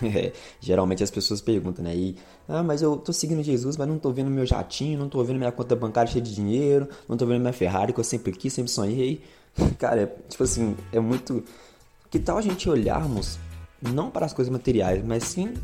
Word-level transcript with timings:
É, 0.14 0.32
geralmente 0.60 1.02
as 1.02 1.10
pessoas 1.10 1.40
perguntam, 1.40 1.84
né? 1.84 1.94
E, 1.94 2.16
ah, 2.48 2.62
mas 2.62 2.82
eu 2.82 2.96
tô 2.96 3.12
seguindo 3.12 3.42
Jesus, 3.42 3.76
mas 3.76 3.88
não 3.88 3.98
tô 3.98 4.12
vendo 4.12 4.30
meu 4.30 4.46
jatinho, 4.46 4.98
não 4.98 5.08
tô 5.08 5.22
vendo 5.24 5.38
minha 5.38 5.50
conta 5.50 5.74
bancária 5.74 6.10
cheia 6.10 6.22
de 6.22 6.34
dinheiro, 6.34 6.88
não 7.08 7.16
tô 7.16 7.26
vendo 7.26 7.40
minha 7.40 7.52
Ferrari 7.52 7.92
que 7.92 8.00
eu 8.00 8.04
sempre 8.04 8.32
quis, 8.32 8.52
sempre 8.52 8.70
sonhei. 8.70 9.20
Cara, 9.78 10.02
é, 10.02 10.06
tipo 10.28 10.44
assim, 10.44 10.76
é 10.92 11.00
muito. 11.00 11.42
Que 12.10 12.18
tal 12.18 12.38
a 12.38 12.42
gente 12.42 12.70
olharmos 12.70 13.38
não 13.82 14.10
para 14.10 14.24
as 14.24 14.32
coisas 14.32 14.52
materiais, 14.52 15.04
mas 15.04 15.24
sim 15.24 15.54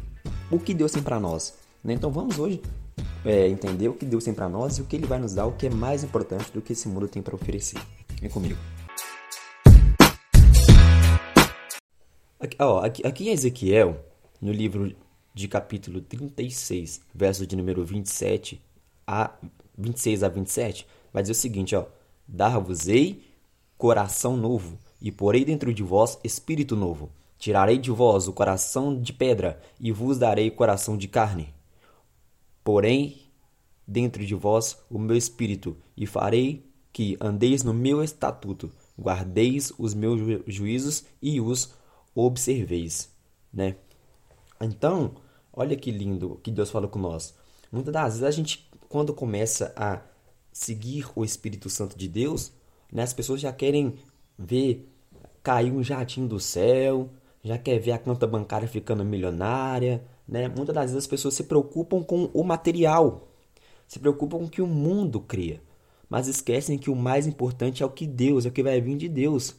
o 0.51 0.59
que 0.59 0.75
Deus 0.75 0.93
tem 0.93 1.03
para 1.03 1.19
nós? 1.19 1.55
Né? 1.82 1.95
Então 1.95 2.11
vamos 2.11 2.39
hoje 2.39 2.61
é, 3.25 3.48
entender 3.48 3.89
o 3.89 3.95
que 3.95 4.05
Deus 4.05 4.25
tem 4.25 4.35
para 4.35 4.48
nós 4.48 4.79
e 4.79 4.82
o 4.82 4.85
que 4.85 4.96
Ele 4.96 5.07
vai 5.07 5.19
nos 5.19 5.35
dar, 5.35 5.46
o 5.46 5.53
que 5.53 5.66
é 5.66 5.71
mais 5.71 6.05
importante 6.05 6.53
do 6.53 6.61
que 6.61 6.73
esse 6.73 6.89
mundo 6.89 7.09
tem 7.09 7.23
para 7.23 7.35
oferecer. 7.35 7.79
Vem 8.21 8.30
comigo. 8.30 8.59
Aqui, 12.39 12.57
ó, 12.59 12.85
aqui, 12.85 13.07
aqui 13.07 13.29
em 13.29 13.32
Ezequiel, 13.32 13.96
no 14.45 14.53
livro 14.53 14.95
de 15.33 15.49
capítulo 15.49 16.03
36, 16.03 17.01
verso 17.15 17.47
de 17.47 17.57
número 17.57 17.83
27 17.83 18.61
a 19.07 19.33
26 19.77 20.23
a 20.23 20.29
27, 20.29 20.87
vai 21.11 21.23
dizer 21.23 21.33
o 21.33 21.35
seguinte, 21.35 21.75
ó: 21.75 21.87
Dar-vos-ei 22.29 23.25
coração 23.79 24.37
novo, 24.37 24.79
e 25.01 25.11
porei 25.11 25.47
dentro 25.47 25.73
de 25.73 25.83
vós 25.83 26.19
espírito 26.23 26.77
novo. 26.77 27.11
Tirarei 27.38 27.79
de 27.79 27.91
vós 27.91 28.29
o 28.29 28.35
coração 28.35 29.01
de 29.01 29.15
pedra, 29.15 29.59
e 29.80 29.91
vos 29.91 30.19
darei 30.19 30.51
coração 30.51 30.95
de 30.99 31.09
carne. 31.09 31.49
Porém, 32.63 33.23
dentro 33.87 34.27
de 34.27 34.35
vós 34.35 34.79
o 34.91 34.99
meu 34.99 35.16
espírito, 35.16 35.74
e 35.97 36.07
farei 36.07 36.71
que 36.93 37.16
andeis 37.19 37.63
no 37.63 37.73
meu 37.73 38.05
estatuto, 38.05 38.71
guardeis 39.01 39.73
os 39.79 39.95
meus 39.95 40.21
juízos 40.47 41.05
e 41.23 41.41
os 41.41 41.74
observeis, 42.15 43.11
né? 43.51 43.77
Então, 44.61 45.15
olha 45.53 45.77
que 45.77 45.91
lindo 45.91 46.41
que 46.43 46.51
Deus 46.51 46.71
fala 46.71 46.89
com 46.89 46.99
nós. 46.99 47.35
Muitas 47.71 47.93
das 47.93 48.05
vezes 48.15 48.24
a 48.24 48.30
gente, 48.30 48.71
quando 48.88 49.13
começa 49.13 49.73
a 49.77 50.01
seguir 50.52 51.07
o 51.16 51.24
Espírito 51.24 51.69
Santo 51.69 51.99
de 51.99 52.09
Deus, 52.09 52.52
né, 52.93 53.02
as 53.02 53.13
pessoas 53.13 53.41
já 53.41 53.52
querem 53.52 53.95
ver 54.38 54.88
cair 55.43 55.73
um 55.73 55.83
jatinho 55.83 56.29
do 56.29 56.41
céu, 56.41 57.11
já 57.43 57.59
quer 57.59 57.79
ver 57.79 57.93
a 57.93 57.99
conta 57.99 58.27
bancária 58.27 58.66
ficando 58.66 59.05
milionária, 59.05 60.02
né? 60.27 60.49
Muitas 60.49 60.74
das 60.74 60.85
vezes 60.87 61.05
as 61.05 61.07
pessoas 61.07 61.35
se 61.35 61.45
preocupam 61.45 62.02
com 62.02 62.30
o 62.33 62.43
material, 62.43 63.29
se 63.87 63.99
preocupam 63.99 64.39
com 64.39 64.44
o 64.44 64.50
que 64.50 64.62
o 64.62 64.66
mundo 64.66 65.21
cria, 65.21 65.61
mas 66.09 66.27
esquecem 66.27 66.78
que 66.78 66.91
o 66.91 66.97
mais 66.97 67.27
importante 67.27 67.83
é 67.83 67.87
o 67.87 67.91
que 67.91 68.06
Deus, 68.06 68.47
é 68.47 68.49
o 68.49 68.53
que 68.53 68.62
vai 68.62 68.81
vir 68.81 68.97
de 68.97 69.09
Deus. 69.09 69.55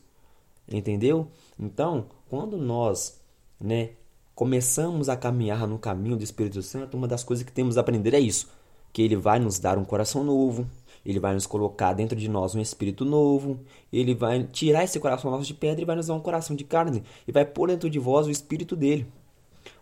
Entendeu? 0.68 1.28
Então, 1.60 2.08
quando 2.28 2.58
nós, 2.58 3.22
né, 3.60 3.92
começamos 4.36 5.08
a 5.08 5.16
caminhar 5.16 5.66
no 5.66 5.80
caminho 5.80 6.18
do 6.18 6.24
Espírito 6.24 6.62
Santo, 6.62 6.98
uma 6.98 7.08
das 7.08 7.24
coisas 7.24 7.46
que 7.46 7.52
temos 7.52 7.78
a 7.78 7.82
aprender 7.82 8.14
é 8.14 8.20
isso: 8.20 8.50
que 8.92 9.02
ele 9.02 9.16
vai 9.16 9.40
nos 9.40 9.58
dar 9.58 9.78
um 9.78 9.86
coração 9.86 10.24
novo, 10.24 10.70
ele 11.06 11.20
vai 11.20 11.34
nos 11.34 11.48
colocar 11.48 11.94
dentro 11.94 12.18
de 12.18 12.28
nós 12.28 12.54
um 12.54 12.60
espírito 12.60 13.06
novo, 13.06 13.60
ele 13.92 14.14
vai 14.14 14.44
tirar 14.44 14.84
esse 14.84 15.00
coração 15.00 15.32
nosso 15.32 15.46
de 15.46 15.54
pedra 15.54 15.82
e 15.82 15.86
vai 15.86 15.96
nos 15.96 16.08
dar 16.08 16.14
um 16.14 16.20
coração 16.20 16.56
de 16.56 16.66
carne, 16.66 17.04
e 17.28 17.32
vai 17.32 17.46
pôr 17.46 17.70
dentro 17.70 17.90
de 17.90 17.98
vós 17.98 18.28
o 18.28 18.32
espírito 18.32 18.76
dele. 18.76 19.08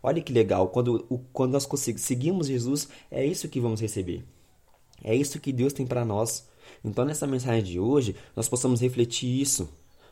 Olha 0.02 0.22
que 0.22 0.32
legal, 0.32 0.68
quando, 0.70 1.06
quando 1.34 1.54
nós 1.54 1.68
seguimos 1.98 2.48
Jesus, 2.48 2.88
é 3.10 3.26
isso 3.26 3.50
que 3.50 3.60
vamos 3.60 3.82
receber. 3.82 4.24
É 5.04 5.14
isso 5.14 5.40
que 5.40 5.52
Deus 5.52 5.74
tem 5.74 5.86
para 5.86 6.06
nós. 6.06 6.48
Então, 6.84 7.04
nessa 7.04 7.28
mensagem 7.28 7.64
de 7.64 7.80
hoje, 7.80 8.16
nós 8.34 8.48
possamos 8.48 8.80
refletir 8.80 9.42
isso 9.42 9.70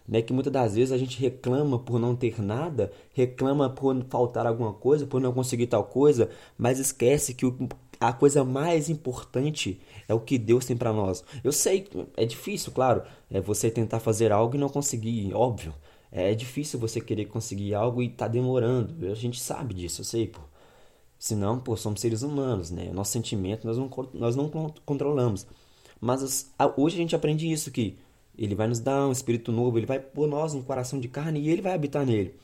né? 0.07 0.21
Que 0.21 0.33
muitas 0.33 0.51
das 0.51 0.75
vezes 0.75 0.91
a 0.91 0.97
gente 0.97 1.19
reclama 1.19 1.79
por 1.79 1.99
não 1.99 2.15
ter 2.15 2.41
nada, 2.41 2.91
reclama 3.13 3.69
por 3.69 4.03
faltar 4.09 4.45
alguma 4.45 4.73
coisa, 4.73 5.05
por 5.05 5.21
não 5.21 5.33
conseguir 5.33 5.67
tal 5.67 5.83
coisa, 5.83 6.29
mas 6.57 6.79
esquece 6.79 7.33
que 7.33 7.45
o, 7.45 7.57
a 7.99 8.11
coisa 8.11 8.43
mais 8.43 8.89
importante 8.89 9.79
é 10.07 10.13
o 10.13 10.19
que 10.19 10.37
Deus 10.37 10.65
tem 10.65 10.75
para 10.75 10.91
nós. 10.91 11.23
Eu 11.43 11.51
sei, 11.51 11.87
é 12.17 12.25
difícil, 12.25 12.71
claro, 12.71 13.03
é 13.29 13.39
você 13.39 13.69
tentar 13.69 13.99
fazer 13.99 14.31
algo 14.31 14.55
e 14.55 14.59
não 14.59 14.69
conseguir, 14.69 15.33
óbvio. 15.33 15.73
É 16.11 16.35
difícil 16.35 16.77
você 16.79 16.99
querer 16.99 17.25
conseguir 17.25 17.73
algo 17.73 18.01
e 18.01 18.09
tá 18.09 18.27
demorando. 18.27 19.07
A 19.09 19.15
gente 19.15 19.39
sabe 19.39 19.73
disso, 19.73 20.01
eu 20.01 20.05
sei, 20.05 20.27
pô. 20.27 20.41
Senão, 21.17 21.59
pô, 21.59 21.77
somos 21.77 22.01
seres 22.01 22.23
humanos, 22.23 22.71
né? 22.71 22.91
Nosso 22.91 23.11
sentimento 23.11 23.65
nós 23.67 23.77
não, 23.77 23.89
nós 24.13 24.35
não 24.35 24.49
controlamos. 24.85 25.45
Mas 26.01 26.51
hoje 26.75 26.95
a 26.95 26.97
gente 26.97 27.15
aprende 27.15 27.49
isso, 27.49 27.71
que 27.71 27.97
ele 28.43 28.55
vai 28.55 28.67
nos 28.67 28.79
dar 28.79 29.07
um 29.07 29.11
espírito 29.11 29.51
novo, 29.51 29.77
ele 29.77 29.85
vai 29.85 29.99
pôr 29.99 30.27
nós 30.27 30.53
um 30.53 30.61
coração 30.61 30.99
de 30.99 31.07
carne 31.07 31.39
e 31.39 31.49
ele 31.49 31.61
vai 31.61 31.73
habitar 31.73 32.05
nele. 32.05 32.35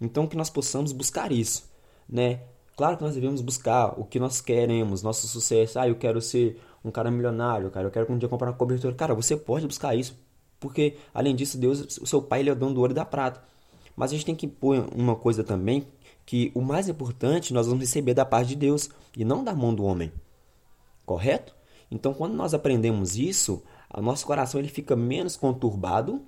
Então 0.00 0.26
que 0.26 0.36
nós 0.36 0.48
possamos 0.48 0.92
buscar 0.92 1.32
isso, 1.32 1.68
né? 2.08 2.40
Claro 2.76 2.96
que 2.96 3.02
nós 3.02 3.14
devemos 3.14 3.40
buscar 3.40 3.98
o 4.00 4.04
que 4.04 4.18
nós 4.18 4.40
queremos, 4.40 5.02
nosso 5.02 5.28
sucesso. 5.28 5.78
Ah, 5.78 5.88
eu 5.88 5.96
quero 5.96 6.20
ser 6.20 6.58
um 6.84 6.90
cara 6.90 7.10
milionário, 7.10 7.70
cara, 7.70 7.86
eu 7.86 7.90
quero 7.90 8.10
um 8.10 8.16
dia 8.16 8.28
comprar 8.28 8.48
uma 8.48 8.56
cobertura. 8.56 8.94
Cara, 8.94 9.14
você 9.14 9.36
pode 9.36 9.66
buscar 9.66 9.94
isso, 9.94 10.16
porque 10.58 10.96
além 11.12 11.34
disso, 11.34 11.58
Deus, 11.58 11.98
o 11.98 12.06
seu 12.06 12.22
pai, 12.22 12.40
ele 12.40 12.50
é 12.50 12.52
o 12.52 12.56
dono 12.56 12.74
do 12.74 12.80
ouro 12.80 12.92
e 12.92 12.94
da 12.94 13.04
prata. 13.04 13.42
Mas 13.94 14.10
a 14.10 14.14
gente 14.14 14.24
tem 14.24 14.34
que 14.34 14.46
pôr 14.46 14.88
uma 14.94 15.14
coisa 15.14 15.44
também, 15.44 15.86
que 16.24 16.50
o 16.54 16.62
mais 16.62 16.88
importante 16.88 17.52
nós 17.52 17.66
vamos 17.66 17.82
receber 17.82 18.14
da 18.14 18.24
parte 18.24 18.48
de 18.48 18.56
Deus 18.56 18.88
e 19.16 19.24
não 19.24 19.44
da 19.44 19.54
mão 19.54 19.74
do 19.74 19.84
homem. 19.84 20.10
Correto? 21.04 21.54
Então, 21.90 22.14
quando 22.14 22.34
nós 22.34 22.54
aprendemos 22.54 23.18
isso, 23.18 23.62
o 23.94 24.02
nosso 24.02 24.26
coração 24.26 24.60
ele 24.60 24.68
fica 24.68 24.94
menos 24.94 25.36
conturbado, 25.36 26.22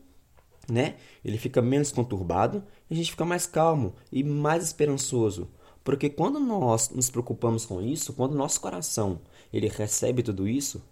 né? 0.69 0.97
Ele 1.25 1.39
fica 1.39 1.63
menos 1.63 1.93
conturbado 1.93 2.65
e 2.91 2.95
a 2.95 2.97
gente 2.97 3.11
fica 3.11 3.25
mais 3.25 3.47
calmo 3.47 3.95
e 4.11 4.25
mais 4.25 4.65
esperançoso. 4.65 5.49
Porque 5.85 6.09
quando 6.09 6.39
nós 6.39 6.91
nos 6.91 7.11
preocupamos 7.11 7.67
com 7.67 7.83
isso, 7.83 8.13
quando 8.13 8.37
nosso 8.37 8.61
coração 8.61 9.21
ele 9.53 9.69
recebe 9.69 10.23
tudo 10.23 10.49
isso, 10.49 10.83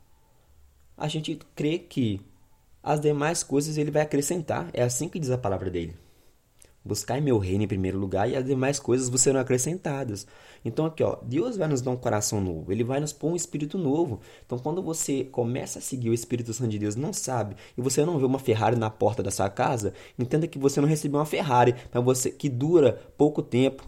a 0.97 1.08
gente 1.08 1.38
crê 1.54 1.78
que 1.78 2.20
as 2.82 3.00
demais 3.00 3.42
coisas 3.42 3.76
ele 3.76 3.91
vai 3.91 4.02
acrescentar. 4.02 4.70
É 4.72 4.82
assim 4.82 5.08
que 5.08 5.19
diz 5.19 5.31
a 5.31 5.38
palavra 5.38 5.70
dele. 5.70 5.97
Buscai 6.82 7.20
meu 7.20 7.36
reino 7.36 7.64
em 7.64 7.68
primeiro 7.68 7.98
lugar 7.98 8.28
e 8.30 8.34
as 8.34 8.44
demais 8.44 8.80
coisas 8.80 9.10
vos 9.10 9.20
serão 9.20 9.38
acrescentadas. 9.38 10.26
Então 10.64 10.86
aqui, 10.86 11.02
ó, 11.02 11.18
Deus 11.22 11.56
vai 11.56 11.68
nos 11.68 11.82
dar 11.82 11.91
um 11.91 11.96
coração 11.96 12.41
novo, 12.41 12.72
ele 12.72 12.82
vai 12.82 13.00
nos 13.00 13.12
pôr 13.12 13.32
um 13.32 13.36
espírito 13.36 13.76
novo. 13.76 14.20
Então 14.46 14.58
quando 14.58 14.82
você 14.82 15.24
começa 15.24 15.78
a 15.78 15.82
seguir 15.82 16.08
o 16.08 16.14
Espírito 16.14 16.54
Santo 16.54 16.70
de 16.70 16.78
Deus, 16.78 16.96
não 16.96 17.12
sabe, 17.12 17.54
e 17.76 17.82
você 17.82 18.04
não 18.04 18.19
vê 18.19 18.24
uma 18.24 18.38
Ferrari 18.38 18.76
na 18.76 18.88
porta 18.88 19.22
da 19.22 19.30
sua 19.30 19.50
casa, 19.50 19.92
entenda 20.19 20.46
que 20.46 20.58
você 20.58 20.80
não 20.80 20.88
recebeu 20.88 21.20
uma 21.20 21.26
Ferrari, 21.26 21.74
mas 21.92 22.02
você 22.04 22.30
que 22.30 22.48
dura 22.48 22.98
pouco 23.16 23.42
tempo, 23.42 23.86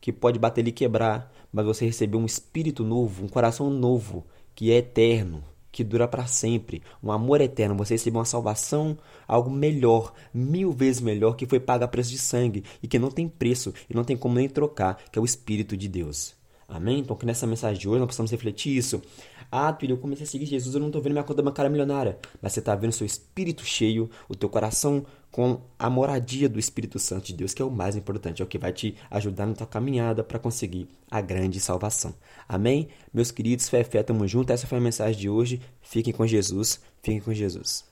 que 0.00 0.12
pode 0.12 0.38
bater 0.38 0.66
e 0.66 0.72
quebrar, 0.72 1.32
mas 1.52 1.64
você 1.64 1.86
recebeu 1.86 2.18
um 2.18 2.26
espírito 2.26 2.84
novo, 2.84 3.24
um 3.24 3.28
coração 3.28 3.70
novo, 3.70 4.26
que 4.54 4.72
é 4.72 4.76
eterno 4.78 5.44
que 5.76 5.84
dura 5.84 6.08
para 6.08 6.26
sempre, 6.26 6.82
um 7.02 7.12
amor 7.12 7.42
eterno. 7.42 7.76
Você 7.76 7.92
recebeu 7.92 8.18
uma 8.18 8.24
salvação, 8.24 8.96
algo 9.28 9.50
melhor, 9.50 10.14
mil 10.32 10.72
vezes 10.72 11.02
melhor, 11.02 11.36
que 11.36 11.44
foi 11.44 11.60
pago 11.60 11.84
a 11.84 11.88
preço 11.88 12.10
de 12.10 12.16
sangue 12.16 12.64
e 12.82 12.88
que 12.88 12.98
não 12.98 13.10
tem 13.10 13.28
preço 13.28 13.74
e 13.88 13.94
não 13.94 14.02
tem 14.02 14.16
como 14.16 14.36
nem 14.36 14.48
trocar, 14.48 14.96
que 15.12 15.18
é 15.18 15.22
o 15.22 15.24
Espírito 15.26 15.76
de 15.76 15.86
Deus. 15.86 16.34
Amém? 16.66 17.00
Então, 17.00 17.14
que 17.14 17.26
nessa 17.26 17.46
mensagem 17.46 17.78
de 17.78 17.86
hoje 17.86 17.98
nós 17.98 18.06
possamos 18.06 18.30
refletir 18.30 18.74
isso. 18.74 19.02
Ah, 19.52 19.72
filho, 19.78 19.92
eu 19.92 19.98
comecei 19.98 20.24
a 20.24 20.26
seguir 20.26 20.46
Jesus, 20.46 20.74
eu 20.74 20.80
não 20.80 20.88
estou 20.88 21.02
vendo 21.02 21.12
minha 21.12 21.22
conta 21.22 21.42
bancária 21.42 21.70
milionária. 21.70 22.18
Mas 22.40 22.54
você 22.54 22.60
está 22.60 22.74
vendo 22.74 22.92
seu 22.92 23.06
espírito 23.06 23.62
cheio, 23.62 24.08
o 24.30 24.34
teu 24.34 24.48
coração 24.48 25.04
com 25.36 25.60
a 25.78 25.90
moradia 25.90 26.48
do 26.48 26.58
Espírito 26.58 26.98
Santo 26.98 27.26
de 27.26 27.34
Deus, 27.34 27.52
que 27.52 27.60
é 27.60 27.64
o 27.64 27.70
mais 27.70 27.94
importante, 27.94 28.40
é 28.40 28.44
o 28.44 28.48
que 28.48 28.56
vai 28.56 28.72
te 28.72 28.96
ajudar 29.10 29.44
na 29.44 29.52
tua 29.52 29.66
caminhada 29.66 30.24
para 30.24 30.38
conseguir 30.38 30.88
a 31.10 31.20
grande 31.20 31.60
salvação. 31.60 32.14
Amém? 32.48 32.88
Meus 33.12 33.30
queridos, 33.30 33.68
fé, 33.68 33.84
fé, 33.84 34.02
tamo 34.02 34.26
junto. 34.26 34.50
Essa 34.50 34.66
foi 34.66 34.78
a 34.78 34.80
mensagem 34.80 35.20
de 35.20 35.28
hoje. 35.28 35.60
Fiquem 35.82 36.10
com 36.10 36.26
Jesus, 36.26 36.80
fiquem 37.02 37.20
com 37.20 37.34
Jesus. 37.34 37.84